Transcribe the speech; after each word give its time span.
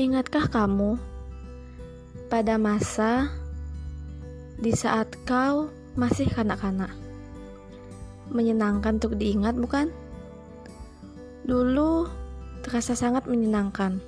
Ingatkah 0.00 0.48
kamu 0.48 0.96
pada 2.32 2.56
masa 2.56 3.28
di 4.56 4.72
saat 4.72 5.12
kau 5.28 5.68
masih 5.92 6.24
kanak-kanak? 6.24 6.88
Menyenangkan 8.32 8.96
untuk 8.96 9.20
diingat, 9.20 9.60
bukan? 9.60 9.92
Dulu 11.44 12.08
terasa 12.64 12.96
sangat 12.96 13.28
menyenangkan, 13.28 14.00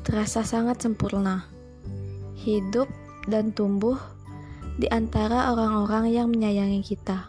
terasa 0.00 0.48
sangat 0.48 0.80
sempurna. 0.80 1.44
Hidup 2.40 2.88
dan 3.28 3.52
tumbuh 3.52 4.00
di 4.80 4.88
antara 4.88 5.52
orang-orang 5.52 6.08
yang 6.08 6.32
menyayangi 6.32 6.80
kita. 6.80 7.28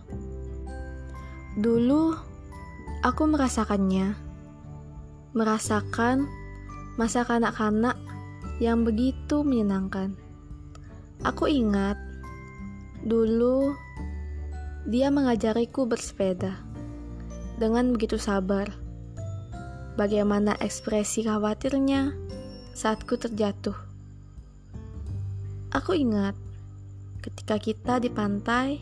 Dulu 1.59 2.15
aku 3.03 3.23
merasakannya, 3.27 4.15
merasakan 5.35 6.39
masa 7.01 7.25
kanak-kanak 7.25 7.97
yang 8.61 8.85
begitu 8.85 9.41
menyenangkan. 9.41 10.13
Aku 11.25 11.49
ingat 11.49 11.97
dulu 13.01 13.73
dia 14.85 15.09
mengajariku 15.09 15.89
bersepeda 15.89 16.61
dengan 17.57 17.89
begitu 17.97 18.21
sabar. 18.21 18.69
Bagaimana 19.97 20.53
ekspresi 20.61 21.25
khawatirnya 21.25 22.13
saat 22.77 23.01
ku 23.09 23.17
terjatuh. 23.17 23.73
Aku 25.73 25.97
ingat 25.97 26.37
ketika 27.25 27.57
kita 27.57 27.97
di 27.97 28.13
pantai, 28.13 28.77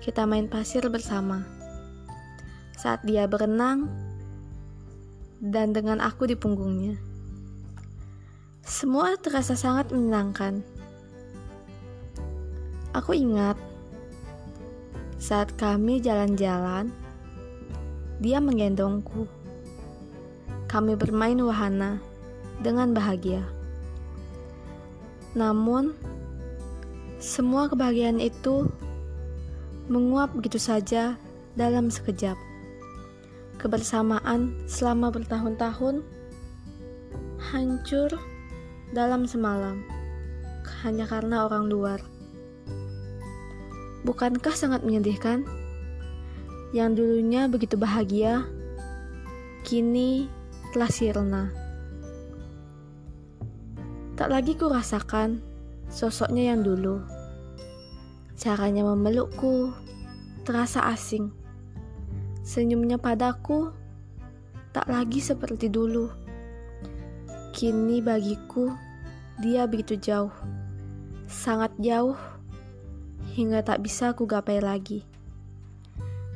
kita 0.00 0.24
main 0.24 0.48
pasir 0.48 0.80
bersama. 0.88 1.44
Saat 2.72 3.04
dia 3.04 3.28
berenang, 3.28 3.92
dan 5.44 5.76
dengan 5.76 6.00
aku 6.00 6.24
di 6.24 6.40
punggungnya. 6.40 7.03
Semua 8.64 9.12
terasa 9.20 9.52
sangat 9.60 9.92
menyenangkan. 9.92 10.64
Aku 12.96 13.12
ingat 13.12 13.60
saat 15.20 15.52
kami 15.60 16.00
jalan-jalan, 16.00 16.88
dia 18.24 18.40
menggendongku. 18.40 19.28
Kami 20.64 20.96
bermain 20.96 21.36
wahana 21.44 22.00
dengan 22.64 22.96
bahagia. 22.96 23.44
Namun, 25.36 25.92
semua 27.20 27.68
kebahagiaan 27.68 28.16
itu 28.16 28.72
menguap 29.92 30.32
begitu 30.32 30.56
saja 30.56 31.20
dalam 31.52 31.92
sekejap. 31.92 32.40
Kebersamaan 33.60 34.56
selama 34.64 35.12
bertahun-tahun 35.12 36.00
hancur 37.52 38.08
dalam 38.94 39.26
semalam 39.26 39.82
hanya 40.86 41.04
karena 41.10 41.50
orang 41.50 41.66
luar. 41.66 41.98
Bukankah 44.06 44.54
sangat 44.54 44.86
menyedihkan? 44.86 45.42
Yang 46.70 47.02
dulunya 47.02 47.50
begitu 47.50 47.74
bahagia, 47.74 48.46
kini 49.66 50.30
telah 50.70 50.90
sirna. 50.92 51.44
Tak 54.14 54.30
lagi 54.30 54.54
ku 54.54 54.70
rasakan 54.70 55.42
sosoknya 55.90 56.54
yang 56.54 56.62
dulu. 56.62 57.02
Caranya 58.38 58.86
memelukku 58.86 59.74
terasa 60.46 60.86
asing. 60.92 61.34
Senyumnya 62.44 63.00
padaku 63.00 63.72
tak 64.70 64.86
lagi 64.86 65.18
seperti 65.18 65.72
dulu. 65.72 66.12
Kini 67.54 68.02
bagiku 68.04 68.83
dia 69.42 69.66
begitu 69.66 69.98
jauh, 69.98 70.30
sangat 71.26 71.74
jauh, 71.82 72.14
hingga 73.34 73.66
tak 73.66 73.82
bisa 73.82 74.14
ku 74.14 74.30
gapai 74.30 74.62
lagi. 74.62 75.02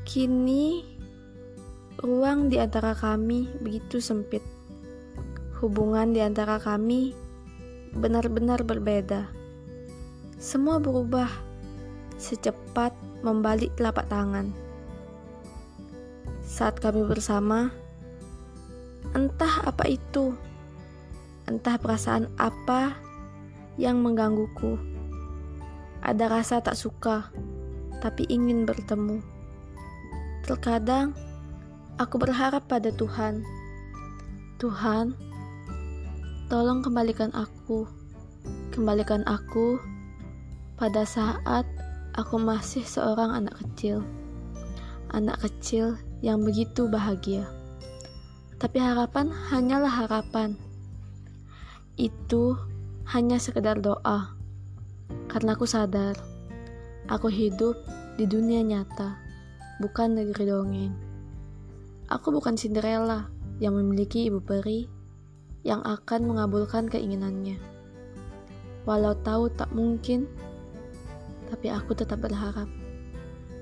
Kini, 0.03 0.82
ruang 2.03 2.50
di 2.50 2.58
antara 2.58 2.98
kami 2.98 3.47
begitu 3.62 4.03
sempit. 4.03 4.42
Hubungan 5.62 6.10
di 6.10 6.22
antara 6.22 6.58
kami 6.58 7.14
benar-benar 7.94 8.66
berbeda. 8.66 9.31
Semua 10.38 10.78
berubah 10.78 11.31
secepat 12.19 12.94
membalik 13.22 13.75
telapak 13.78 14.06
tangan. 14.10 14.50
Saat 16.42 16.82
kami 16.82 17.06
bersama, 17.06 17.70
entah 19.14 19.66
apa 19.66 19.87
itu 19.87 20.34
Entah 21.48 21.81
perasaan 21.81 22.28
apa 22.36 22.92
yang 23.81 24.04
menggangguku. 24.04 24.76
Ada 26.04 26.28
rasa 26.28 26.60
tak 26.60 26.76
suka, 26.76 27.32
tapi 28.04 28.28
ingin 28.28 28.69
bertemu. 28.69 29.25
Terkadang 30.44 31.16
aku 31.97 32.20
berharap 32.20 32.69
pada 32.69 32.92
Tuhan. 32.92 33.41
Tuhan, 34.60 35.16
tolong 36.53 36.84
kembalikan 36.84 37.32
aku. 37.32 37.88
Kembalikan 38.69 39.25
aku 39.25 39.81
pada 40.76 41.08
saat 41.08 41.64
aku 42.12 42.37
masih 42.37 42.84
seorang 42.84 43.32
anak 43.32 43.56
kecil. 43.64 44.04
Anak 45.16 45.41
kecil 45.41 45.97
yang 46.20 46.44
begitu 46.44 46.84
bahagia. 46.92 47.48
Tapi 48.60 48.84
harapan 48.84 49.32
hanyalah 49.32 50.04
harapan 50.04 50.68
itu 51.98 52.54
hanya 53.10 53.42
sekedar 53.42 53.82
doa. 53.82 54.38
Karena 55.26 55.59
aku 55.59 55.66
sadar, 55.66 56.14
aku 57.10 57.26
hidup 57.28 57.75
di 58.14 58.25
dunia 58.25 58.62
nyata, 58.62 59.19
bukan 59.82 60.14
negeri 60.14 60.44
dongeng. 60.48 60.94
Aku 62.08 62.32
bukan 62.32 62.56
Cinderella 62.56 63.28
yang 63.60 63.76
memiliki 63.76 64.31
ibu 64.31 64.41
peri 64.41 64.88
yang 65.66 65.84
akan 65.84 66.31
mengabulkan 66.31 66.88
keinginannya. 66.88 67.60
Walau 68.88 69.12
tahu 69.20 69.53
tak 69.53 69.69
mungkin, 69.75 70.25
tapi 71.53 71.69
aku 71.69 71.92
tetap 71.92 72.25
berharap. 72.25 72.70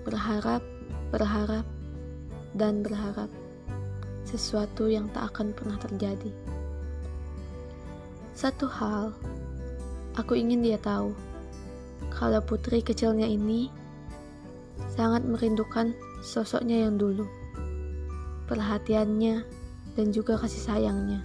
Berharap, 0.06 0.62
berharap, 1.10 1.66
dan 2.54 2.86
berharap 2.86 3.26
sesuatu 4.22 4.86
yang 4.86 5.10
tak 5.10 5.34
akan 5.34 5.50
pernah 5.50 5.78
terjadi. 5.82 6.30
Satu 8.36 8.68
hal, 8.68 9.16
aku 10.12 10.36
ingin 10.36 10.60
dia 10.60 10.76
tahu 10.76 11.16
kalau 12.12 12.36
putri 12.44 12.84
kecilnya 12.84 13.24
ini 13.24 13.72
sangat 14.92 15.24
merindukan 15.24 15.96
sosoknya 16.20 16.84
yang 16.84 17.00
dulu, 17.00 17.24
perhatiannya, 18.44 19.40
dan 19.96 20.06
juga 20.12 20.36
kasih 20.36 20.68
sayangnya. 20.68 21.24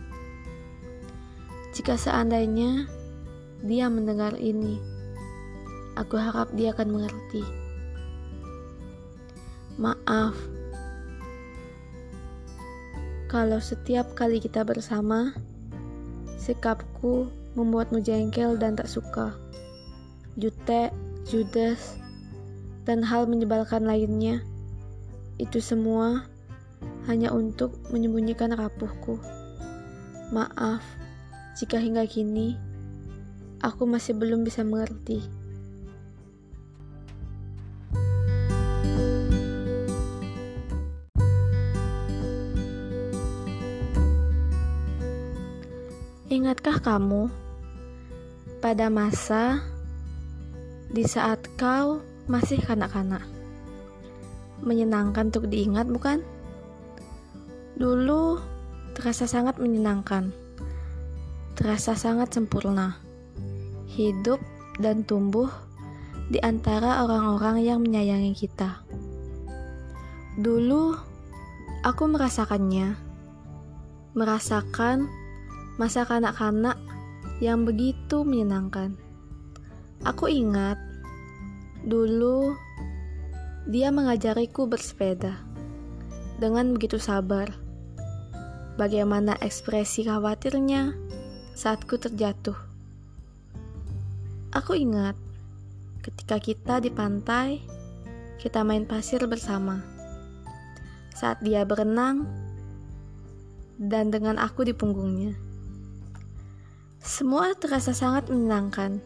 Jika 1.75 2.00
seandainya 2.00 2.88
dia 3.59 3.91
mendengar 3.91 4.39
ini, 4.39 4.79
aku 6.00 6.16
harap 6.16 6.47
dia 6.55 6.71
akan 6.71 6.95
mengerti. 6.95 7.44
Maaf 9.75 10.39
kalau 13.27 13.59
setiap 13.59 14.16
kali 14.16 14.39
kita 14.39 14.63
bersama 14.63 15.35
Sikapku 16.41 17.29
membuatmu 17.53 18.02
jengkel 18.02 18.57
dan 18.57 18.74
tak 18.74 18.90
suka. 18.90 19.38
Jute, 20.41 20.90
judes, 21.29 22.02
dan 22.81 23.06
hal 23.06 23.29
menyebalkan 23.29 23.85
lainnya. 23.85 24.41
Itu 25.38 25.62
semua 25.62 26.25
hanya 27.06 27.30
untuk 27.30 27.77
menyembunyikan 27.94 28.57
rapuhku. 28.57 29.21
Maaf 30.33 30.81
jika 31.62 31.77
hingga 31.77 32.10
kini 32.10 32.57
aku 33.62 33.86
masih 33.86 34.18
belum 34.18 34.42
bisa 34.42 34.65
mengerti. 34.65 35.40
Ingatkah 46.31 46.80
kamu 46.80 47.28
pada 48.63 48.88
masa 48.88 49.68
di 50.88 51.04
saat 51.04 51.44
kau 51.60 52.00
masih 52.31 52.56
kanak-kanak? 52.63 53.19
Menyenangkan 54.63 55.28
untuk 55.28 55.51
diingat, 55.51 55.92
bukan? 55.92 56.24
Dulu 57.75 58.39
terasa 58.95 59.28
sangat 59.28 59.60
menyenangkan, 59.60 60.31
terasa 61.60 62.00
sangat 62.00 62.31
sempurna. 62.31 62.95
Hidup 63.92 64.39
dan 64.80 65.04
tumbuh 65.04 65.51
di 66.31 66.39
antara 66.39 67.04
orang-orang 67.04 67.60
yang 67.60 67.84
menyayangi 67.84 68.31
kita. 68.39 68.80
Dulu 70.39 70.95
aku 71.84 72.04
merasakannya, 72.07 72.95
merasakan 74.16 75.19
Masa 75.81 76.06
kanak-kanak 76.06 76.78
yang 77.42 77.66
begitu 77.66 78.22
menyenangkan. 78.22 78.94
Aku 80.06 80.30
ingat 80.30 80.78
dulu 81.81 82.54
dia 83.66 83.89
mengajariku 83.89 84.69
bersepeda 84.69 85.42
dengan 86.38 86.78
begitu 86.78 87.01
sabar. 87.01 87.50
Bagaimana 88.78 89.33
ekspresi 89.42 90.06
khawatirnya 90.06 90.94
saat 91.57 91.81
ku 91.89 91.98
terjatuh. 91.98 92.62
Aku 94.54 94.77
ingat 94.77 95.18
ketika 96.06 96.38
kita 96.38 96.77
di 96.77 96.94
pantai, 96.94 97.57
kita 98.38 98.62
main 98.62 98.86
pasir 98.86 99.25
bersama. 99.25 99.81
Saat 101.18 101.42
dia 101.42 101.66
berenang, 101.66 102.30
dan 103.81 104.13
dengan 104.13 104.38
aku 104.38 104.62
di 104.62 104.77
punggungnya. 104.77 105.50
Semua 107.01 107.57
terasa 107.57 107.98
sangat 107.98 108.30
menyenangkan. 108.30 109.01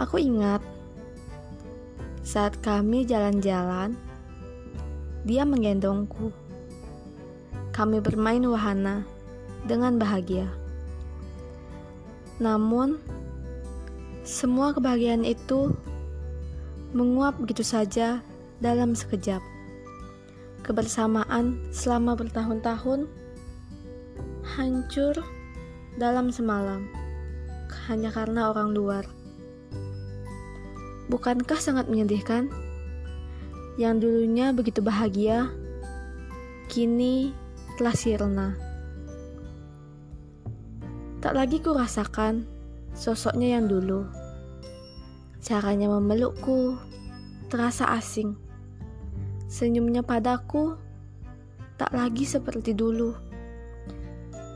Aku 0.00 0.16
ingat 0.16 0.64
saat 2.24 2.56
kami 2.64 3.04
jalan-jalan, 3.04 3.92
dia 5.28 5.44
menggendongku. 5.44 6.32
Kami 7.76 8.00
bermain 8.00 8.40
wahana 8.48 9.04
dengan 9.68 10.00
bahagia. 10.00 10.48
Namun, 12.40 12.96
semua 14.24 14.72
kebahagiaan 14.72 15.28
itu 15.28 15.76
menguap 16.96 17.36
begitu 17.36 17.60
saja 17.60 18.24
dalam 18.64 18.96
sekejap. 18.96 19.44
Kebersamaan 20.64 21.60
selama 21.76 22.16
bertahun-tahun 22.16 23.04
hancur 24.56 25.12
dalam 25.98 26.30
semalam 26.30 26.86
hanya 27.90 28.14
karena 28.14 28.54
orang 28.54 28.70
luar. 28.70 29.04
Bukankah 31.10 31.58
sangat 31.58 31.90
menyedihkan? 31.90 32.46
Yang 33.74 34.06
dulunya 34.06 34.54
begitu 34.54 34.78
bahagia, 34.78 35.50
kini 36.70 37.34
telah 37.80 37.96
sirna. 37.98 38.48
Tak 41.18 41.34
lagi 41.34 41.58
ku 41.58 41.74
rasakan 41.74 42.46
sosoknya 42.94 43.58
yang 43.58 43.66
dulu. 43.66 44.06
Caranya 45.42 45.90
memelukku 45.90 46.78
terasa 47.50 47.90
asing. 47.98 48.38
Senyumnya 49.48 50.04
padaku 50.04 50.76
tak 51.80 51.90
lagi 51.90 52.28
seperti 52.28 52.76
dulu. 52.76 53.16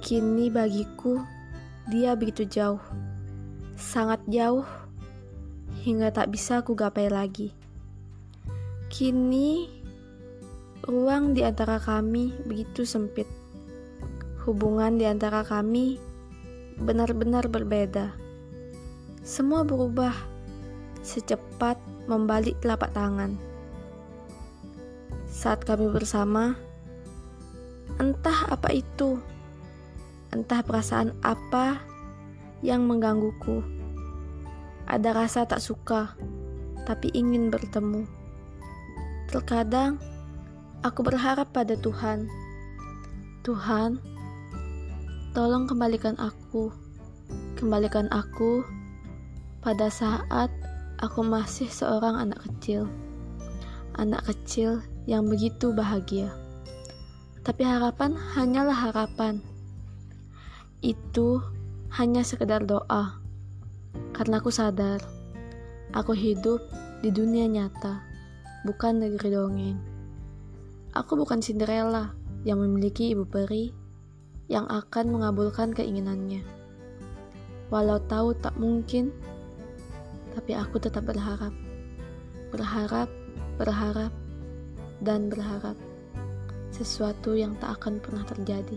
Kini 0.02 0.52
bagiku 0.52 0.91
dia 1.90 2.14
begitu 2.14 2.46
jauh, 2.46 2.78
sangat 3.74 4.22
jauh, 4.30 4.62
hingga 5.82 6.14
tak 6.14 6.30
bisa 6.30 6.62
ku 6.62 6.78
gapai 6.78 7.10
lagi. 7.10 7.50
Kini 8.86 9.66
ruang 10.86 11.34
di 11.34 11.42
antara 11.42 11.82
kami 11.82 12.30
begitu 12.46 12.86
sempit. 12.86 13.26
Hubungan 14.46 14.98
di 14.98 15.06
antara 15.06 15.42
kami 15.42 15.98
benar-benar 16.78 17.50
berbeda. 17.50 18.14
Semua 19.22 19.62
berubah 19.62 20.14
secepat 21.02 21.78
membalik 22.06 22.58
telapak 22.62 22.90
tangan. 22.94 23.38
Saat 25.30 25.66
kami 25.66 25.90
bersama, 25.90 26.54
entah 27.98 28.50
apa 28.50 28.70
itu 28.70 29.18
entah 30.32 30.64
perasaan 30.64 31.12
apa 31.20 31.76
yang 32.64 32.88
menggangguku. 32.88 33.60
Ada 34.88 35.12
rasa 35.12 35.44
tak 35.44 35.60
suka, 35.60 36.16
tapi 36.88 37.12
ingin 37.12 37.52
bertemu. 37.52 38.08
Terkadang 39.28 40.00
aku 40.80 41.04
berharap 41.04 41.52
pada 41.52 41.76
Tuhan. 41.76 42.26
Tuhan, 43.44 44.00
tolong 45.36 45.68
kembalikan 45.68 46.16
aku. 46.16 46.72
Kembalikan 47.56 48.10
aku 48.10 48.66
pada 49.62 49.86
saat 49.92 50.50
aku 50.98 51.22
masih 51.22 51.70
seorang 51.70 52.18
anak 52.18 52.40
kecil. 52.48 52.90
Anak 54.00 54.24
kecil 54.26 54.80
yang 55.04 55.28
begitu 55.28 55.70
bahagia. 55.70 56.32
Tapi 57.42 57.66
harapan 57.66 58.14
hanyalah 58.14 58.90
harapan 58.90 59.42
itu 60.82 61.38
hanya 61.94 62.26
sekedar 62.26 62.66
doa. 62.66 63.22
Karena 64.12 64.42
aku 64.42 64.50
sadar, 64.50 64.98
aku 65.94 66.12
hidup 66.12 66.58
di 67.00 67.14
dunia 67.14 67.46
nyata, 67.46 68.02
bukan 68.66 68.98
negeri 68.98 69.30
dongeng. 69.32 69.78
Aku 70.92 71.16
bukan 71.16 71.40
Cinderella 71.40 72.12
yang 72.44 72.60
memiliki 72.60 73.14
ibu 73.14 73.24
peri 73.24 73.72
yang 74.50 74.68
akan 74.68 75.14
mengabulkan 75.14 75.72
keinginannya. 75.72 76.44
Walau 77.72 77.96
tahu 78.04 78.36
tak 78.36 78.52
mungkin, 78.60 79.08
tapi 80.36 80.52
aku 80.52 80.76
tetap 80.76 81.08
berharap. 81.08 81.54
Berharap, 82.52 83.08
berharap, 83.56 84.12
dan 85.00 85.32
berharap 85.32 85.78
sesuatu 86.68 87.32
yang 87.32 87.56
tak 87.56 87.80
akan 87.80 87.96
pernah 87.96 88.24
terjadi. 88.28 88.76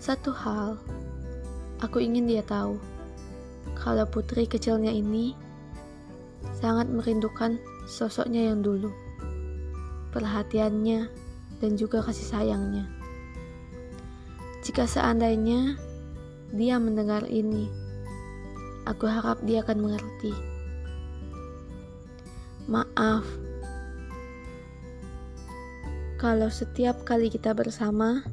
Satu 0.00 0.32
hal, 0.32 0.80
aku 1.84 2.00
ingin 2.00 2.24
dia 2.24 2.40
tahu 2.40 2.80
kalau 3.76 4.08
putri 4.08 4.48
kecilnya 4.48 4.88
ini 4.88 5.36
sangat 6.56 6.88
merindukan 6.88 7.60
sosoknya 7.84 8.48
yang 8.48 8.64
dulu, 8.64 8.88
perhatiannya, 10.08 11.04
dan 11.60 11.76
juga 11.76 12.00
kasih 12.00 12.32
sayangnya. 12.32 12.88
Jika 14.64 14.88
seandainya 14.88 15.76
dia 16.56 16.80
mendengar 16.80 17.28
ini, 17.28 17.68
aku 18.88 19.04
harap 19.04 19.44
dia 19.44 19.60
akan 19.60 19.84
mengerti. 19.84 20.32
Maaf 22.72 23.28
kalau 26.16 26.48
setiap 26.48 27.04
kali 27.04 27.28
kita 27.28 27.52
bersama 27.52 28.24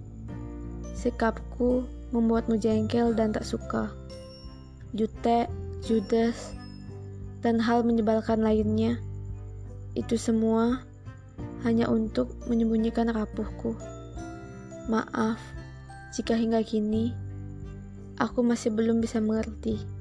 Sikapku 0.98 1.86
membuatmu 2.10 2.58
jengkel 2.58 3.13
dan 3.13 3.30
tak 3.30 3.46
suka. 3.46 3.94
Jutek, 4.98 5.46
judes, 5.86 6.58
dan 7.46 7.62
hal 7.62 7.86
menyebalkan 7.86 8.42
lainnya. 8.42 8.98
Itu 9.94 10.18
semua 10.18 10.82
hanya 11.62 11.86
untuk 11.86 12.34
menyembunyikan 12.50 13.13
rapuhku. 13.13 13.77
Maaf 14.89 15.38
jika 16.18 16.34
hingga 16.34 16.66
kini 16.66 17.13
aku 18.18 18.42
masih 18.42 18.74
belum 18.74 18.98
bisa 18.98 19.22
mengerti. 19.22 19.97